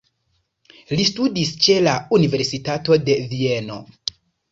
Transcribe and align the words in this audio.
Li 0.99 1.03
studis 1.09 1.51
ĉe 1.65 1.75
la 1.87 1.93
Universitato 2.19 2.97
de 3.11 3.19
Vieno. 3.35 3.77